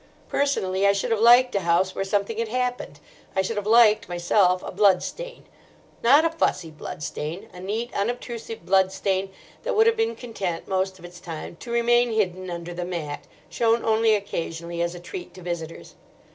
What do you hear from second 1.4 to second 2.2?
a house where